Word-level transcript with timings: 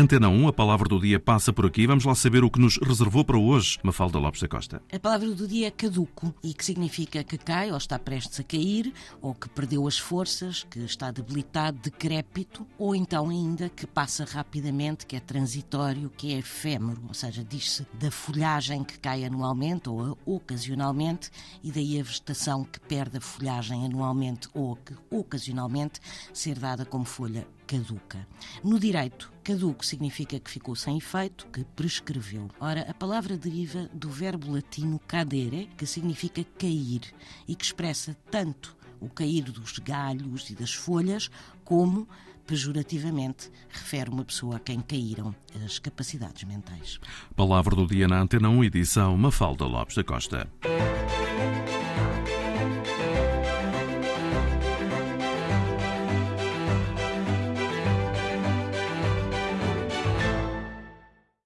Antena 0.00 0.30
1, 0.30 0.48
a 0.48 0.52
palavra 0.54 0.88
do 0.88 0.98
dia 0.98 1.20
passa 1.20 1.52
por 1.52 1.66
aqui. 1.66 1.86
Vamos 1.86 2.06
lá 2.06 2.14
saber 2.14 2.42
o 2.42 2.50
que 2.50 2.58
nos 2.58 2.78
reservou 2.78 3.22
para 3.22 3.36
hoje, 3.36 3.78
Mafalda 3.82 4.18
Lopes 4.18 4.40
da 4.40 4.48
Costa. 4.48 4.82
A 4.90 4.98
palavra 4.98 5.28
do 5.28 5.46
dia 5.46 5.66
é 5.66 5.70
caduco 5.70 6.34
e 6.42 6.54
que 6.54 6.64
significa 6.64 7.22
que 7.22 7.36
cai 7.36 7.70
ou 7.70 7.76
está 7.76 7.98
prestes 7.98 8.40
a 8.40 8.42
cair, 8.42 8.94
ou 9.20 9.34
que 9.34 9.46
perdeu 9.50 9.86
as 9.86 9.98
forças, 9.98 10.64
que 10.70 10.78
está 10.78 11.10
debilitado, 11.10 11.80
decrépito, 11.82 12.66
ou 12.78 12.94
então 12.94 13.28
ainda 13.28 13.68
que 13.68 13.86
passa 13.86 14.24
rapidamente, 14.24 15.04
que 15.04 15.16
é 15.16 15.20
transitório, 15.20 16.10
que 16.16 16.32
é 16.32 16.38
efêmero, 16.38 17.02
ou 17.06 17.12
seja, 17.12 17.44
diz-se 17.44 17.86
da 17.92 18.10
folhagem 18.10 18.82
que 18.82 18.98
cai 18.98 19.26
anualmente 19.26 19.90
ou 19.90 20.16
ocasionalmente 20.24 21.30
e 21.62 21.70
daí 21.70 22.00
a 22.00 22.02
vegetação 22.02 22.64
que 22.64 22.80
perde 22.80 23.18
a 23.18 23.20
folhagem 23.20 23.84
anualmente 23.84 24.48
ou 24.54 24.76
que 24.76 24.94
ocasionalmente 25.10 26.00
ser 26.32 26.58
dada 26.58 26.86
como 26.86 27.04
folha 27.04 27.46
caduca. 27.70 28.26
No 28.64 28.80
direito, 28.80 29.32
caduco 29.44 29.86
significa 29.86 30.40
que 30.40 30.50
ficou 30.50 30.74
sem 30.74 30.98
efeito, 30.98 31.46
que 31.52 31.64
prescreveu. 31.76 32.50
Ora, 32.58 32.84
a 32.90 32.92
palavra 32.92 33.38
deriva 33.38 33.88
do 33.94 34.10
verbo 34.10 34.50
latino 34.50 34.98
cadere, 35.06 35.70
que 35.76 35.86
significa 35.86 36.44
cair 36.58 37.02
e 37.46 37.54
que 37.54 37.64
expressa 37.64 38.16
tanto 38.28 38.76
o 39.00 39.08
cair 39.08 39.44
dos 39.44 39.78
galhos 39.78 40.50
e 40.50 40.56
das 40.56 40.74
folhas, 40.74 41.30
como, 41.64 42.08
pejorativamente, 42.44 43.48
refere 43.68 44.10
uma 44.10 44.24
pessoa 44.24 44.56
a 44.56 44.60
quem 44.60 44.80
caíram 44.80 45.32
as 45.64 45.78
capacidades 45.78 46.42
mentais. 46.42 46.98
Palavra 47.36 47.76
do 47.76 47.86
dia 47.86 48.08
na 48.08 48.20
Antena 48.20 48.48
1, 48.48 48.64
edição 48.64 49.16
Mafalda 49.16 49.64
Lopes 49.64 49.94
da 49.94 50.02
Costa. 50.02 50.50